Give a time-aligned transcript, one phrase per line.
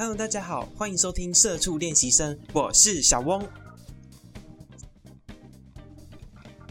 [0.00, 3.46] Hello，大家好，欢迎收听社畜练习生，我是小翁。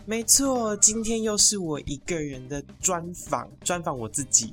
[0.04, 4.52] 没错，今天又是我一个人的专访，专访我自己。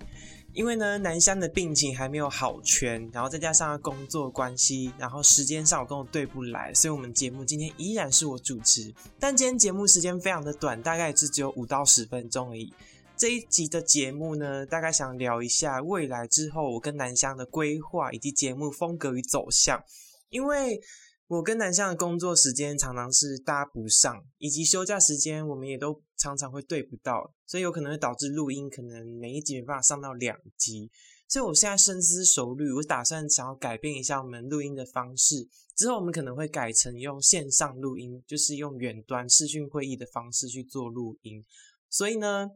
[0.52, 8.92] 因为呢，南湘的病情还没有好全，然后再加上工作关系，然后时间上我跟我对不来，所以我们节目今天依然是我主持。
[9.18, 12.74] 但今天节目时间非常的短，大概是只有五到十分钟而已。
[13.16, 19.82] 这一集的节目呢，大概想聊一下未来之后我跟南湘的规划，以及节目风格与走向。
[20.28, 20.80] 因为
[21.28, 26.02] 我跟南湘的工作时间常常是搭不上，以及休假时间我们也都。
[26.18, 30.90] 常常会对不到，所以有可能会导致录音可能每一集没办法上到两集。
[31.28, 35.46] 所以我现在深思熟虑，我打算想要改变一下我们录音的方式。
[35.76, 41.44] 之后我们可能会改成用线上录音，就是用远端视讯会议的方式去做录音。
[41.90, 42.48] 所以呢，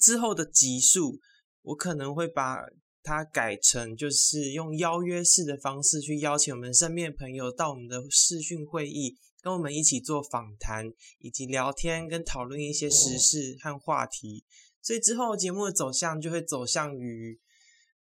[0.00, 1.18] 之后的集数
[1.62, 2.58] 我可能会把
[3.02, 9.16] 它改成就是用邀约式的方式去邀请我们身边朋友到我们的视讯会议。
[9.44, 10.86] 跟我们一起做访谈，
[11.18, 14.44] 以及聊天跟讨论一些时事和话题，
[14.80, 17.40] 所以之后节目的走向就会走向于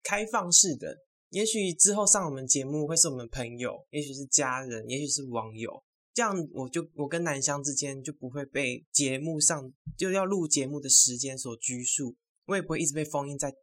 [0.02, 1.00] 开放式的。
[1.32, 5.84] 也许之后上我们节目会是我们朋友，也许是家人，也许是网友，
[6.18, 12.16] 这样我就我跟南湘之间就不会被节目上就要录节目的时间所拘束，
[12.46, 13.54] 我也不会一直被封印在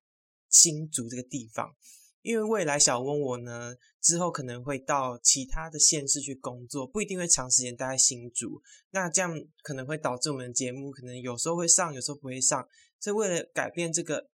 [0.48, 1.74] 新竹这个地方。
[2.22, 8.62] 因为未来小翁我呢，之后可能会到其他的县市去工作，不一定会长时间待在新竹。
[8.92, 12.68] 那这样可能会导致我们节目可能有时候会上，有时候不会上。
[13.00, 14.30] 所以为了改变这个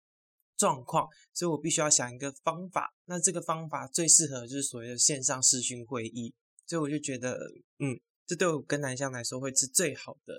[0.56, 2.94] 状况，所以我必须要想一个方法。
[3.06, 6.32] 那这个方法最适合就是所谓的线上视讯会议。
[6.74, 7.38] 所以我就觉得，
[7.78, 10.34] 嗯，这对我跟南湘来说会是最好的、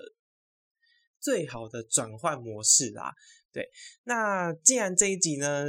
[1.21, 3.13] 最好的转换模式啦。
[3.53, 3.69] 对，
[4.03, 5.67] 那既然这一集呢。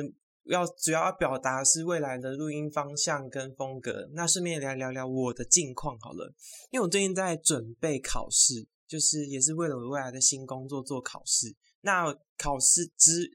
[0.49, 6.33] 要主要要表达是未来的录音方向跟风格，那顺便来聊聊我的近况好了。
[6.71, 11.53] 因为我最近在准备考试，就是也是为了我未来的新工作做考试。
[11.81, 13.29] 那考试职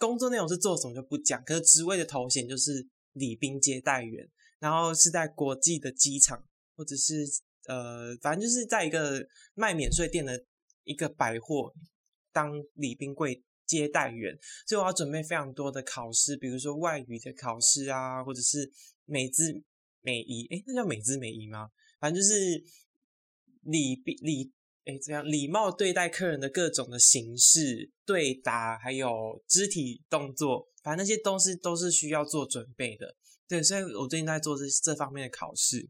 [0.00, 4.28] 工作内容是做什么就不讲，可是职位的头衔就是礼宾接待员，
[4.58, 6.44] 然后是在国际的机场
[6.78, 7.26] 或者是
[7.66, 10.42] 呃，反正就是在一个卖免税店的
[10.84, 11.74] 一个百货
[12.32, 13.44] 当礼宾柜。
[13.68, 14.34] 接待员，
[14.66, 18.72] 所以我要准备非常多的考试，比如说外语的考试啊，或者是
[19.04, 19.62] 美姿
[20.00, 21.68] 美仪，诶，那叫美姿美仪吗？
[22.00, 22.64] 反正就是
[23.64, 24.50] 礼宾礼，
[24.86, 33.16] 诶，这样礼貌对待客人的各种的形式对答，还有肢体动作，反正那些东西都是需要做准备的。
[33.46, 35.86] 对，所以我最近在做这这方面的考试。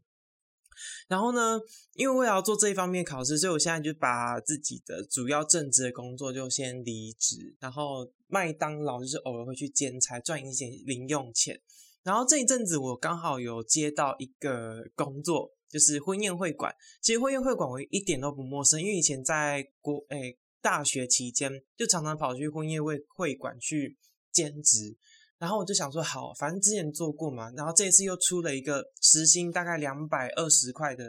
[1.07, 1.59] 然后呢，
[1.93, 11.59] 因为我要做这一方面考试，所以我现在就把自己的主要正职的工作就先离职，然后麦当劳就是偶尔会去兼差赚一些零用钱。
[12.03, 16.73] 然后这一阵子我刚好有接到一个工作，就是婚宴会馆。
[17.01, 23.97] 其实婚宴会馆我一点都不陌生，因为以前在国诶大学期间就常常跑去婚宴会会馆去
[24.31, 24.97] 兼职。
[25.39, 31.05] 然后我就想说，好，反正之前做过嘛，然后这一次又出了一个时薪大概两百二十块的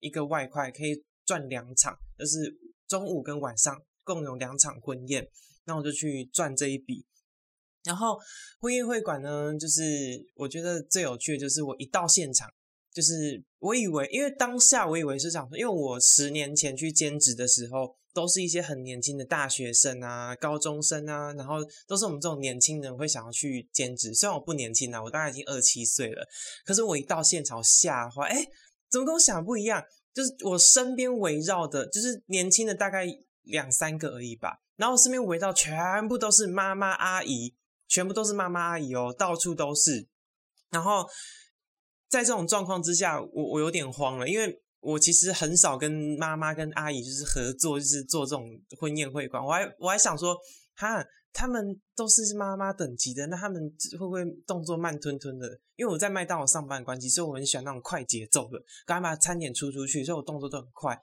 [0.00, 2.52] 一个外快，可以赚两场，就是
[2.88, 5.24] 中午跟晚上共有两场婚宴，
[5.66, 7.06] 那我就去赚这一笔。
[7.84, 8.18] 然后
[8.58, 9.82] 婚宴会馆呢，就是
[10.34, 12.50] 我觉得最有趣的就是我一到现场，
[12.92, 17.96] 就是我以为，因为当下我以为是想说，因为我十年前去兼职的时候。
[18.12, 21.56] 都是一些很年轻的大学生啊、高中生啊，然后
[21.86, 24.12] 都是我们这种年轻人会想要去兼职。
[24.14, 26.26] 虽然我不年轻啊，我大概已经二七岁了，
[26.64, 28.44] 可是我一到现场吓坏，哎，
[28.90, 29.82] 怎么跟我想不一样？
[30.12, 33.06] 就是我身边围绕的，就是年轻的大概
[33.42, 37.54] 两三个而已吧，然后身边围绕全部都是妈妈阿姨，
[37.86, 40.08] 全部都是妈妈阿姨哦，到处都是。
[40.70, 41.06] 然后
[42.08, 44.60] 在这种状况之下，我我有点慌了，因为。
[44.80, 49.44] 我其实很少跟妈妈跟阿姨就是合作，就是做这种婚宴会馆。
[49.44, 50.36] 我还我还想说，
[50.74, 53.60] 哈，他们都是妈妈等级的，那他们
[53.92, 55.46] 会不会动作慢吞吞的？
[55.76, 60.98] 因为我在麦当劳上班的关系，所以我很喜欢那种快节奏的，赶快把餐点出出去，所以我动作都很快。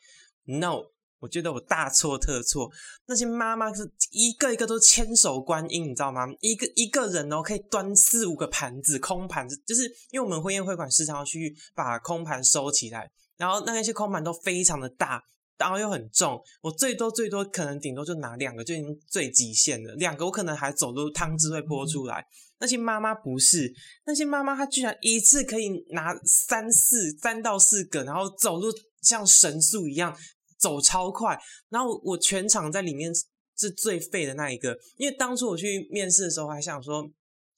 [0.46, 0.82] No，
[1.20, 2.72] 我觉得我大错特错。
[3.06, 6.26] 那些妈妈是一个一个都千手观音，你知道吗？
[6.42, 13.12] 一个一个人哦，可以端四五个盘子，空盘子，就是因为我们婚宴会馆时常要去把空盘收起来。
[13.38, 15.24] 然后那些空盘都非常的大，
[15.58, 22.26] 然后又很重，我最多最多可能顶多就拿两个就已经最极限了，两个我可能还走路汤汁会泼出来。
[22.60, 23.74] 那些妈妈不是，
[24.06, 28.68] 那些妈妈她居然一次可以拿三四三到四个，然后走路
[29.02, 30.18] 像神速一样
[30.58, 33.12] 走超快，然后我全场在里面
[33.56, 37.10] 是最废的那一个，因为当初我去面试的时候还想说。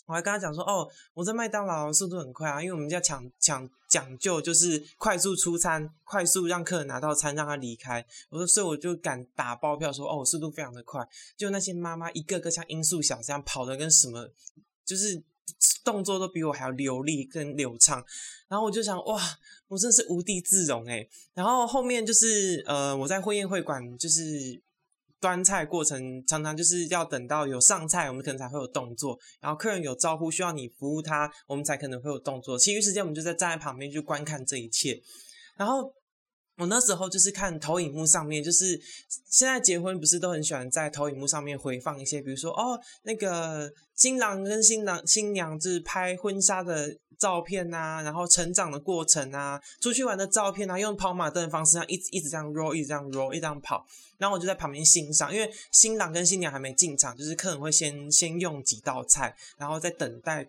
[0.10, 8.04] 我还跟他讲说，哦，我在麦当劳速度很快啊，因为我们家抢抢讲究就是快速出餐，快速让客人拿到餐，让他离开。
[8.30, 11.08] 我说，所以我就敢打包票说，哦，我速度非常的快。
[11.38, 14.32] 就那些妈妈一个个像音速小子这样跑的跟什么，
[14.84, 15.22] 就是
[15.84, 18.04] 动作都比我还要流利跟流畅。
[18.48, 19.22] 然后我就想，哇，
[19.68, 21.08] 我真是无地自容诶。
[21.36, 24.60] 然后后面就是呃，我在婚宴会馆就是。
[25.20, 29.18] 端菜过程常常就是要等到有上菜，我们可能才会有动作。
[29.42, 32.58] 然后客人有招呼需要你服务他，我们才可能会有动作。
[32.58, 35.00] 其余时间我们就在站在旁边去观看这一切。
[35.58, 35.94] 然后
[36.58, 38.80] 我那时候就是看投影幕上面，就是
[39.30, 46.96] 现在结婚不是都很喜欢在投影幕上面回放一些，比如说哦那个新郎跟新郎新娘就是拍婚纱的。
[47.20, 53.86] 照片啊，然后成长的过程啊，出去玩的照片啊，用跑马灯的方式，这样一直一直这样 roll，一直这样 roll，一直这样跑。
[54.18, 60.48] 然后我就在旁边欣赏，因为新郎跟新娘还没进场，就是客人会先先用几道菜，然后再等待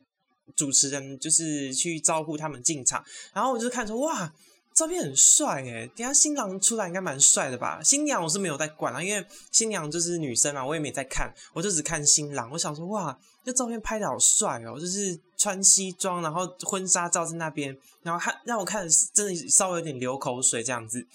[0.56, 3.04] 主持人就是去招呼他们进场。
[3.32, 4.32] 然后我就看说，哇，
[4.74, 7.80] 照片很帅诶，等下新郎出来应该蛮帅的吧？
[7.82, 12.50] 新娘我是没有在管啊，因为新娘就是女生嘛，我也没在看，我就只看新郎。
[12.50, 15.18] 我想说，哇，这照片拍的好帅哦，就是。
[15.40, 21.06] 穿西装，然后婚纱照在那边，然后看让我看真的稍微有点流口水这样子，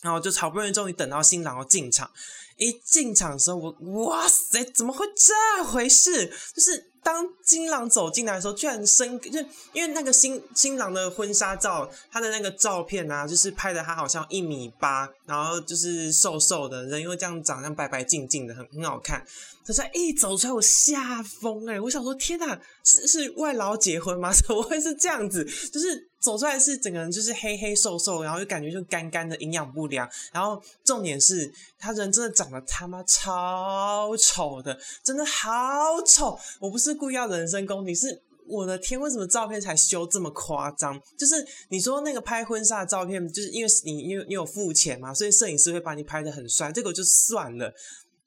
[0.00, 2.10] 然后就好不容易终于等到新郎要进场，
[2.56, 6.32] 一进场的时候，我哇塞，怎么会这回事？
[6.54, 6.90] 就是。
[7.04, 9.38] 当新郎走进来的时候，居然生就
[9.74, 19.24] 因为那个新新郎的婚纱照，他的那个照片啊，就是拍的他好像一米八，然后就是瘦瘦的人，因为这样长，这样白白净净的，很很好看。
[19.66, 21.80] 可是一走出来，我吓疯哎！
[21.80, 24.30] 我想说，天哪，是是外劳结婚吗？
[24.34, 25.44] 怎么会是这样子？
[25.72, 26.10] 就是。
[26.24, 30.08] 走出来是整个人就是黑黑瘦瘦，然后就感觉就干干的，营养不良。
[30.32, 36.38] 然后重点是他人真的长得他妈超丑的，真的好丑！
[36.60, 40.98] 我不是故意要人身攻击，是我的天，为什么照片才修这么夸张？
[41.18, 47.70] 就是你说那个拍婚纱照片，就是因为你因为你有付钱嘛，所以摄影师会把你拍的很帅，这个就算了。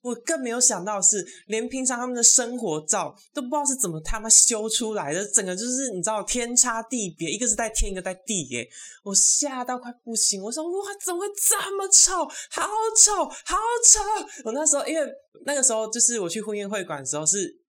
[0.01, 8.67] 我更没有想到是，连平常他们的生活照都不知道是怎么他妈修出来的，整个就是你知道天差地别，一个是在天，一个在地，耶！
[9.03, 12.25] 我吓到快不行，我说哇，怎么会这么丑？
[12.51, 13.55] 好丑，好
[13.85, 13.99] 丑！
[14.45, 15.13] 我那时候因为
[15.45, 17.66] 那个时候就是我去婚宴会馆的时候是。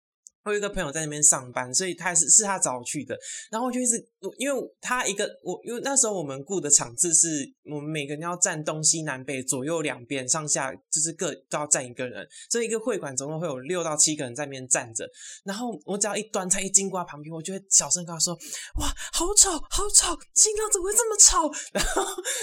[0.49, 3.15] 我有一个朋友在那边上班，所以他是是他找我去的。
[3.51, 4.03] 然后我就一直，
[4.39, 7.29] 因为他一个我，因为那时候我们雇的场次是
[7.65, 12.27] 我们每个人要站东西南北左右两边上下，就是各都要站一个人。
[12.51, 15.07] 所以一个会馆总共会有六到七个人在那边站着。
[15.45, 18.33] 然后我只要一端菜一经过旁边，我就会小声跟他说
[18.81, 20.19] ：“哇，好吵，好吵！
[20.33, 22.03] 新郎怎么会这么吵？” 然后，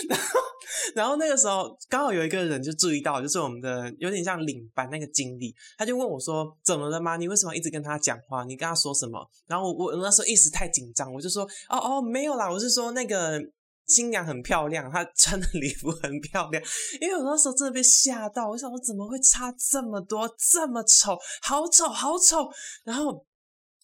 [0.09, 0.39] 然后，
[0.93, 7.17] 然后那个时候刚好有一个人就注意到，就是我们的有点像领班那个经理，他就问我说：“怎么了吗？
[7.17, 9.25] 你为什么一直跟他？”他讲话，你跟他说什么？
[9.47, 13.39] 然后我我那时候一时太紧张，我就说哦哦没有啦，我是说那个
[13.87, 16.61] 新娘很漂亮，她穿的礼服很漂亮。
[16.99, 22.49] 因为我那时候真的被吓到，我想我怎么会差这么多，这么丑，好丑好丑。
[22.83, 23.25] 然后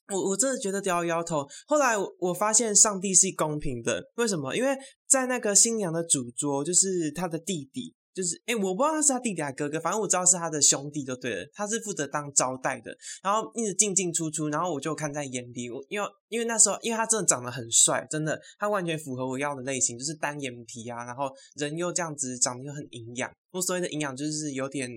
[0.10, 1.48] 我我真的觉得摇摇头。
[1.68, 4.56] 后来我发现上帝是公平的，为什么？
[4.56, 7.96] 因为在那个新娘的主桌，就是他的弟弟。
[8.13, 11.50] 就是，哎，我不知道他是他弟弟还是哥哥，反正我知道是他的兄弟就对了。
[11.54, 12.94] 他是负责当招待的，
[13.24, 15.69] 然后一直进进出出，然后我就看在眼里。
[15.69, 23.31] 我因为因为那时候，因为他真的长得很帅，真的，他完全符合我要的类型，就是单眼皮啊，然后人又这样子，长得又很营养。
[23.52, 24.90] 我所谓的营养，就是有点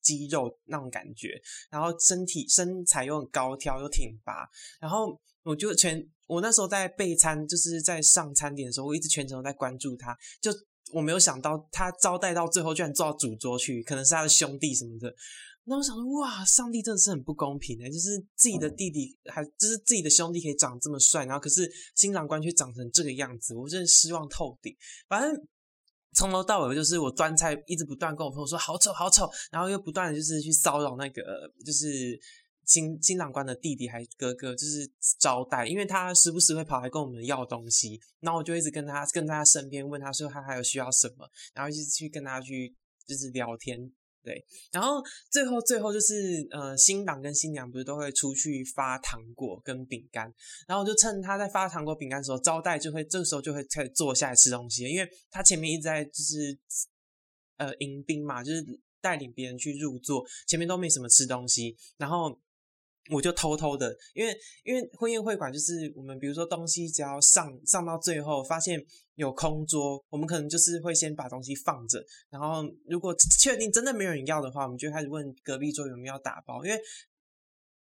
[0.00, 1.40] 肌肉那种感觉，
[1.70, 4.48] 然后身体身材又很高挑又挺拔。
[4.80, 10.52] 然后我就全，我那时候在备餐，就是在上餐点的时候，我一直全程都在关注他，就。
[10.92, 15.14] 我没有想到他招待到最后居然坐到主桌去，可能是他的兄弟什么的。
[15.64, 24.74] 那我想说，哇，上帝真的是很不公平的，就是自己的弟弟还就是自己的兄弟可以长这么帅，然后可是新郎官却长成这个样子，我真的失望透顶。
[25.08, 25.46] 反正
[26.14, 31.22] 从头到尾就是我端菜一直不断跟我朋友说好丑好丑，然后又不断的就是去骚扰那个
[31.64, 32.18] 就是。
[32.70, 42.72] 新新郎官的弟弟还哥哥就是招待，因为他时不时会跑来跟我们要东西，然后我就一直跟他跟在他身边，问他说他还有需要什么，然后一直去跟他去
[43.04, 43.90] 就是聊天，
[44.22, 50.32] 对，然后最后最后就是呃新郎跟新娘不是都会出去发糖果跟饼干，
[50.68, 56.56] 然后就趁他在发糖果饼干的时候，招待就会这个时候就会开始坐下来吃东西，因为他前面一直在就是
[57.56, 58.64] 呃迎宾嘛，就是
[59.00, 62.38] 带领别人去入座，前面都没什么吃东西，然后。
[63.10, 68.80] 我就偷偷的，因为因为婚宴会馆就是我们，比如说东西只要上上到最后，发现
[69.14, 76.80] 有空桌，我们可能就是会先把东西放着，然后如果确定真的没有人要的话，我们就开始问隔壁桌有没有要打包，因为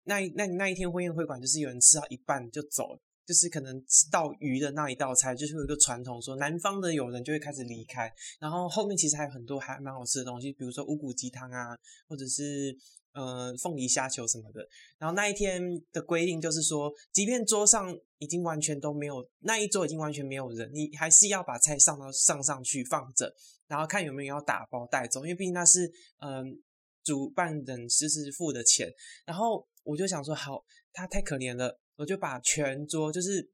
[0.03, 2.99] 那那那一天婚宴会馆就是有人吃到一半就走了。
[3.27, 11.75] 就是可能到鱼的那一道菜，就是有一个传统，说南方的友人就会开始离开，然后后面其实还有很多还蛮好吃的东西，比如说五谷鸡汤啊，
[12.07, 12.73] 或者是
[13.17, 14.61] 呃凤梨虾球什么的。
[14.99, 23.33] 然后那一天的规定就是说，即便桌上已经完全都没有，那一桌已经完全没有人，你还是要把菜上到上上去放着，
[23.67, 26.61] 然后看有没有要打包带走，因为毕竟那是嗯
[27.03, 28.93] 主办人就是付的钱。
[29.25, 31.79] 然后我就想说，好，他太可怜了。
[31.97, 33.49] 我就把全桌，就是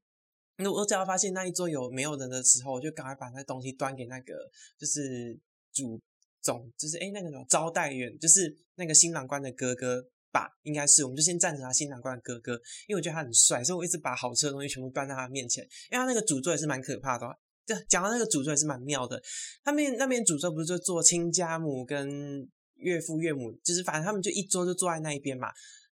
[0.58, 4.34] 那我只要发现那一桌有没有人的时候，我就赶快把那东西端给那个
[4.78, 5.40] 就是
[5.72, 5.98] 主
[6.44, 12.54] 总，就是哎那个什么招待员，就是那个新郎官的哥哥吧，应该是，我们就先赞成他新郎官的哥哥，
[12.88, 15.64] 因为我觉得他很帅，所以我一直把好吃的东西全部端在他面前。
[15.90, 17.26] 因为他那个主桌也是蛮可怕的，
[17.66, 19.22] 对讲到那个主桌也是蛮妙的。
[19.64, 25.48] 他们那边主桌不是就做亲家母跟岳父岳母，就是反正他们就一桌就坐在那一边嘛，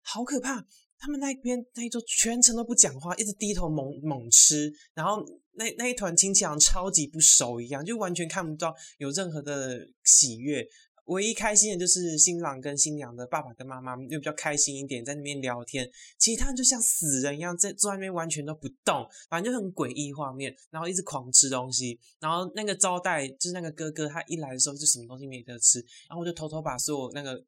[0.01, 0.65] 好可怕。
[0.97, 5.23] 他们那边那一桌全程都不讲话，一直低头猛猛吃，然后
[5.55, 10.67] 那那一团亲戚好像超级不熟一样，就完全看不到有任何的喜悦。
[11.05, 15.88] 唯一开心的就是新郎跟新娘的爸爸跟妈妈又比较开心一点，在那边聊天。
[16.17, 22.00] 其他人就像死人一样在坐在那边完全都不动，反正就很诡异画面，然后一直狂吃东西。
[22.19, 27.43] 然后那个招待就是那个哥哥，他一来的时候就什么东西没得吃，然后我就偷偷把所有那个。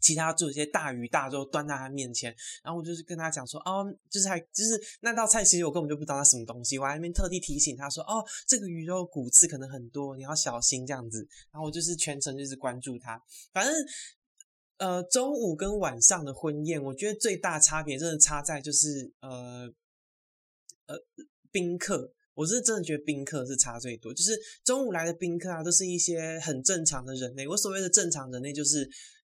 [0.00, 11.26] 其他做一些大鱼大肉端在他面前，然后我就是跟他讲说，哦，就是还就是那道菜，其实我根本就不知道它什么东西，我还那边特地提醒他说，哦，这个鱼肉骨刺可能很多，你要小心这样子。
[11.50, 13.20] 然后我就是全程就是关注他。
[13.52, 13.74] 反正，
[14.76, 19.68] 呃，中午跟晚上的婚宴，我觉得最大差别真的差在就是呃
[20.86, 20.96] 呃
[21.50, 24.14] 宾客，我是真的觉得宾客是差最多。
[24.14, 27.48] 就是中午来的宾客啊，都是一些很正常的人类。
[27.48, 28.88] 我所谓的正常人类就是。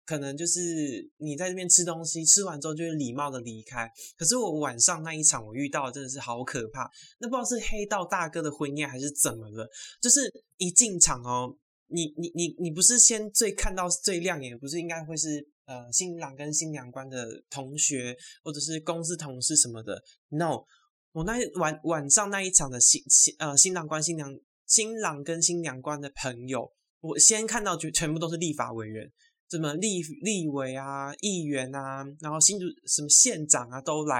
[0.09, 3.87] 可能就是你在这边吃东西，吃完之后就是礼貌的离开。
[4.17, 6.89] 可是我晚上那一场我遇到真的是好可怕，
[7.19, 9.69] 那不知道是黑道大哥的婚宴还是怎么了，
[10.01, 10.21] 就是
[10.57, 11.55] 一进场哦，
[11.89, 20.63] 你你你你不是先最看到最亮眼，不是应该会是呃新郎跟新娘官的同学或者是公司同事什么的？No，
[21.11, 24.35] 我那晚晚上那一场的新新呃新郎官新娘
[24.65, 29.07] 新郎跟新娘官的朋友，我先看到就全部都是立法委员。
[29.49, 34.19] 什么立立委啊、议员啊，然后新竹什么县长啊都来，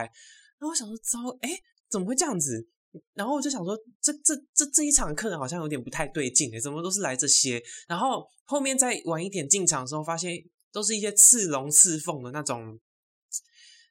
[0.57, 1.51] 然后我想说糟，哎，
[1.88, 2.67] 怎么会这样子？
[3.13, 7.62] 然后我就想说，这这这这一场客人好像有点不太对劲诶，怎么都是来这些？
[7.88, 12.79] 然后后面再晚一点进场的时候，发现都是一些刺龙刺凤的那种，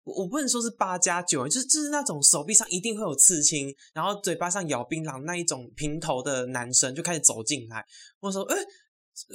[0.03, 7.85] 我不能说是八加九，就是就是那种手臂上一定会有刺青，然后嘴巴上咬槟榔那一种平头的男生就开始走进来，
[8.19, 8.57] 我说，哎。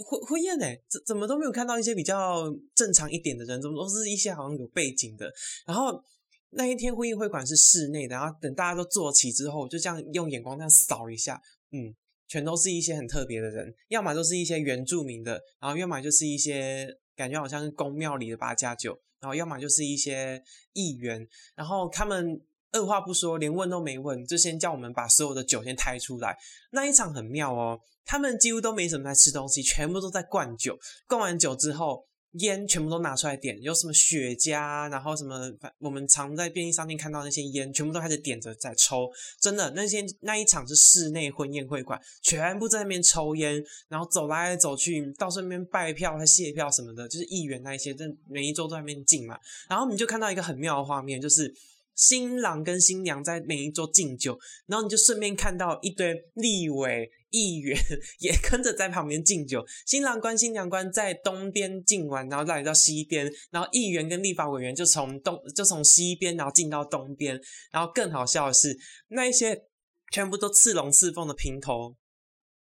[0.05, 0.65] 婚婚宴呢？
[0.87, 5.31] 怎怎么都没有看到一些比较正常一点的人，怎么都是一些好像有背景的。
[5.65, 6.03] 然后
[6.51, 11.95] 那一天婚宴会馆是室内的，然后等大家都坐齐之后，就这样用眼光这样扫一下，嗯，
[12.27, 22.41] 全都是一些很特别的人，要么都是一些原住民的，然后要么就是一些感觉好像是宫庙里的八加九，然后要么就是一些议员，然后他们。
[22.73, 26.35] 二话不说，连问都没问，就先叫我们把所有的酒先抬出来。
[26.71, 30.77] 那一场很妙哦，他们几乎都没什么在吃东西，全部都在灌酒。
[31.07, 32.03] 灌完酒之后，
[32.39, 39.07] 烟全部都拿出来点，有什么雪茄，然后什么，我们常在便利商店看到那些烟，全部都开始点着在抽。
[39.39, 49.37] 真的，那些那一场是室内婚宴会馆，全部在那边抽烟，然后走来走去，到那边拜票、还谢票什么的，就是议员那一些，在每一周都在那边进嘛。
[49.69, 51.53] 然后你就看到一个很妙的画面，就是。
[51.95, 57.77] 新郎跟新娘在每一桌敬酒，然后你就顺便看到一堆立委议员
[58.19, 59.63] 也跟着在旁边敬酒。
[59.85, 67.39] 新郎官、新娘官在东边敬完，然后来到西边，然后议员跟立法委员就从东就从西边，然后进到东边。
[67.71, 68.77] 然后更好笑的是，
[69.09, 69.63] 那一些
[70.11, 71.95] 全部都刺龙刺凤的平头，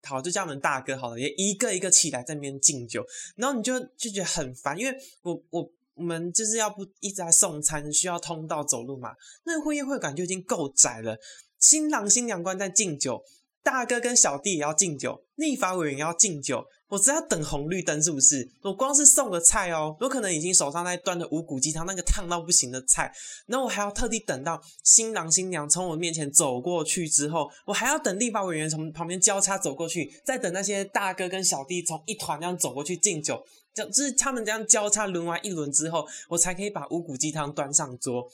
[0.04, 3.06] 好就叫他们大哥好了，也一个一个起来在那边敬酒。
[3.38, 5.72] 然后你就就觉得很烦，因为我我。
[5.96, 9.10] 我们就是要不一直在送餐，需要通道走路嘛？
[9.46, 11.18] 那个婚宴会感觉已经够窄了。
[11.60, 13.24] 新郎新娘官在敬酒，
[13.64, 16.66] 大哥跟小弟也要敬酒，立法委员要敬酒。
[16.88, 18.48] 我只要等红绿灯，是不是？
[18.62, 23.12] 我光是送个菜哦，我可能已经手上在端着五谷鸡汤那个烫到不行的菜，
[23.48, 33.44] 然后我还要特地等到新郎新娘从我面前走过去之后，我还要等立法委员从旁边交叉走过去，再等那些大哥跟小弟从一团那样走过去敬酒。
[33.76, 38.32] 就是他们这样交叉轮完一轮之后，我才可以把五谷鸡汤端上桌。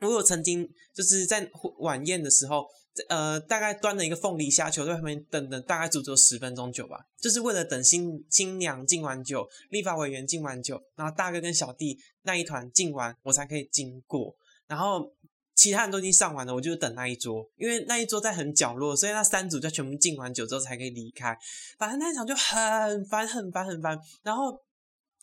[0.00, 2.66] 我有曾经就是在晚宴的时候，
[3.08, 14.36] 呃，大概端了一个凤梨虾球在旁边等等，大概足足十分钟久吧，就是为了等新新娘敬完酒，立法委员敬完酒，然后大哥跟小弟那一团敬完，我才可以经过。
[14.66, 15.12] 然后
[15.54, 21.36] 其他人都已经上完了，我就等那一桌，因为那一桌在很角落，所以那三组就全部敬完酒之后才可以离开。
[21.78, 23.98] 反正那一场就很烦，很烦，很烦。
[24.22, 24.60] 然后。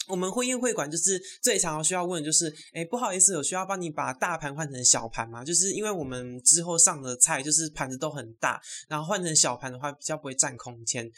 [0.08, 5.46] 我们婚宴会馆就是最常需要问，就是，哎，不好意思，有需要帮你把大盘换成小盘吗？
[5.46, 8.60] 就是因为我们之后上的菜就是盘子都很大，
[8.90, 11.10] 然后换成小盘的话比较不会占空间。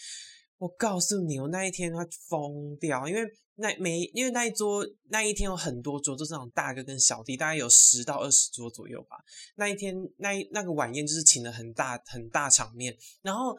[0.58, 3.22] 我告诉你，我那一天会疯掉，因为
[3.56, 9.18] 那每因为那一桌那一天有很多桌，都是那种大哥跟小弟，大概有十到二十桌左右吧。
[9.56, 13.58] 那一天那那个晚宴就是请了很大很大场面，然后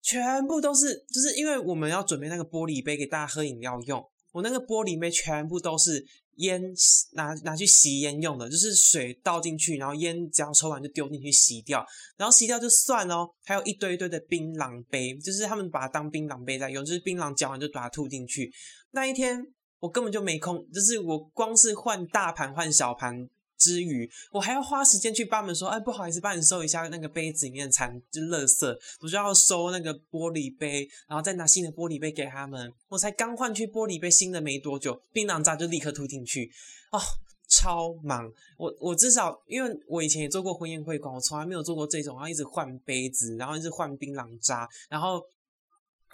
[0.00, 4.04] 全部都是就是因为我们要准备那个玻璃杯给大家喝饮料用。
[4.32, 6.04] 我那个玻璃杯全部都是
[6.36, 6.62] 烟
[7.12, 11.84] 拿拿去吸烟用的，就是水倒进去，然后烟只要抽完就丢进去洗掉，
[12.16, 13.28] 然后洗掉就算哦。
[13.44, 18.52] 还有一堆堆的槟榔杯，就是他们把它当槟榔杯在用，就是槟榔嚼完就把它吐进去。
[18.92, 19.46] 那一天
[19.80, 23.28] 我根本就没空，就是我光是换大盘换小盘。
[23.62, 32.72] 之余，我还要花时间去帮他们说，哎，不好意思，帮你收一下那个杯子里面的残就垃圾，我就要收那个玻璃杯，然后再拿新的玻璃杯给他们。
[32.88, 36.50] 我才刚换去玻璃杯新的没多久，槟榔渣就立刻吐进去，
[36.90, 36.98] 哦，
[37.48, 38.28] 超忙。
[38.58, 45.22] 我我至少因为我以前也做过婚宴会馆，我从来没有做过这种，然后一直换杯子，然后一直换槟榔渣，然后。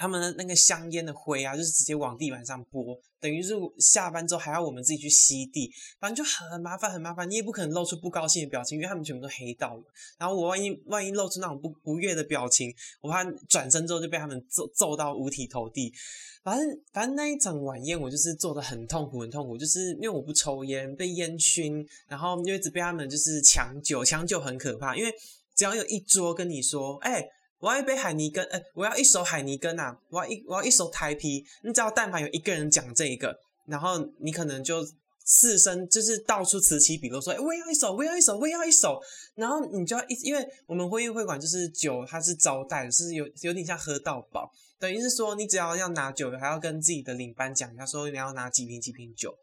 [0.01, 7.29] 他们的那个香烟的灰啊，就是直接往地板上拨，等于是下班之后还要我们自己去吸地，反正就很麻烦，很麻烦。
[7.29, 9.83] 你也不可能露出不高兴的表情，因为他们全部都黑到了。
[10.19, 15.93] 然后我万一万一露出那种不不悦的表情，我怕转身之后就被他们揍揍到五体投地。
[16.43, 25.13] 反正反正那一场晚宴，我就是做的很痛苦，很痛苦，就是因为我不抽烟，被烟熏，然后又一直被他们就是抢酒，抢酒很可怕，因为
[25.55, 27.29] 只要有一桌跟你说，哎。
[27.61, 29.99] 我要一杯海尼根，哎，我要一手海尼根啊！
[30.11, 31.45] 我要一我要一手台啤。
[31.63, 33.37] 你知道，但凡有一个人讲这一个，
[33.67, 34.87] 然后你可能就
[35.25, 39.01] 四声就是到处此起彼落说，哎，我要一手，我要一手，我要一手。
[39.35, 49.37] 然后你就要一，因为我们婚宴会馆就是酒，它是招待，是有有点像喝到饱，等于是说你只要要拿酒，还要跟自己的领班讲，他说你要拿几瓶几瓶酒，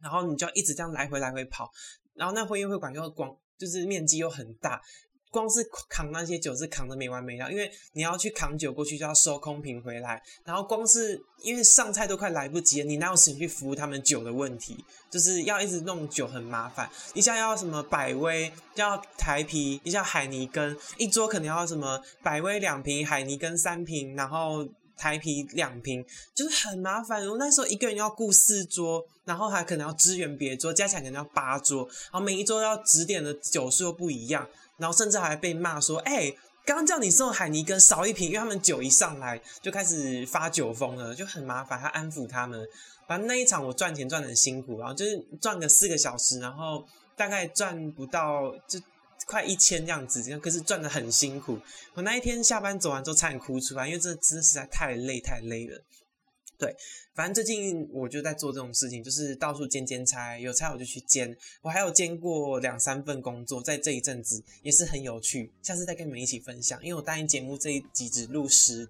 [0.00, 1.72] 然后你就要一直这样来回来回跑，
[2.12, 4.80] 然后那婚宴会馆又广，就是面积又很大。
[5.30, 14.84] 光是扛那些酒是扛的没完没了，因为你要去扛酒过去就要收空瓶回来，然后光是因为上菜都快来不及了，你哪有时间去服务他们酒的问题？
[15.10, 27.26] 就是要一直弄酒很麻烦，一下要什么百威，要台啤，一下海尼根，一桌可能要什么百威两瓶，海尼根三瓶，然后台啤两瓶，就是很麻烦。
[27.26, 34.46] 我那时候一个人要顾四桌，然后还可能要支援别桌，加起来可能要八桌，然后每一桌要指点的酒数又不一样。
[34.76, 36.32] 然后甚至还被骂说：“哎，
[36.64, 42.64] 刚刚叫你送海尼根少一瓶，因为他们酒一上来就开始发酒疯了，就很麻烦，还安抚他们。
[43.08, 46.84] 反正那一场我赚钱赚的很辛苦，然后就是赚个四个小时，然后
[47.16, 48.78] 大概赚不到就
[49.28, 51.58] 快一千这样子，这样可是赚的很辛苦。
[51.94, 55.84] 我那一天下班走完之后差点哭出来，因为这真的实在太累太累了。”
[56.58, 56.74] 对，
[57.14, 61.36] 反正最近我就在做这种事情，就是到处兼兼差，有差我就去兼。
[61.62, 66.82] 我还有兼过两三份工作，在这一阵子也是很有趣，下次再跟你们一起分享。
[66.82, 68.88] 因为我答应节目这一集只录十。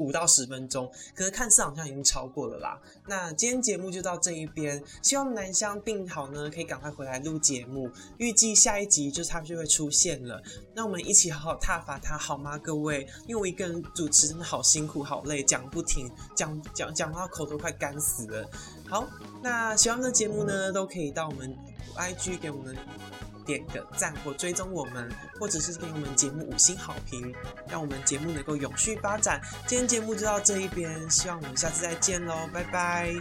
[0.00, 2.80] 五到十分钟，可是看似好像已经超过了啦。
[3.06, 7.90] 那今天节目就到这一边，希望南湘病好呢，可以赶快回来录节目。
[8.16, 10.42] 预计下一集就他就会出现了，
[10.74, 13.06] 那我们一起好好踏伐他好吗，各位？
[13.26, 18.50] 因为我一个人主持真的好辛苦好累，讲不停，讲讲讲到口都快干死了。
[18.88, 19.06] 好，
[19.42, 21.54] 那喜欢的节目呢，都可以到我们
[21.94, 22.74] IG 给我们。
[23.50, 27.34] 点个赞或追踪我们，或者是给我们节目五星好评，
[27.68, 29.40] 让我们节目能够永续发展。
[29.66, 33.12] 今天节目就到这一边，希望我们下次再见喽，拜拜。